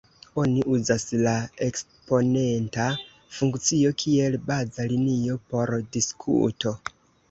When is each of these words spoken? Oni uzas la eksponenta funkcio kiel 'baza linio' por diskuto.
Oni 0.43 0.61
uzas 0.77 1.05
la 1.27 1.33
eksponenta 1.65 2.89
funkcio 3.37 3.95
kiel 4.07 4.41
'baza 4.51 4.91
linio' 4.97 5.41
por 5.53 5.79
diskuto. 5.97 6.79